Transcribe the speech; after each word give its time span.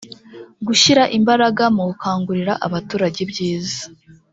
gushyira 0.67 1.03
imbaraga 1.17 1.63
mu 1.75 1.83
gukangurira 1.89 2.53
abaturage 2.67 3.17
ibyiza 3.25 3.81